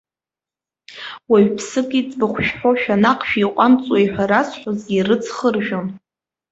Уаҩԥсык 1.29 1.89
иӡбахә 1.99 2.39
шәҳәошәа, 2.47 2.95
наҟ 3.03 3.19
шәиҟәамҵуеи 3.29 4.07
ҳәа 4.13 4.25
разҳәозгьы, 4.31 5.01
рыц 5.07 5.25
хьыржәон. 5.35 5.87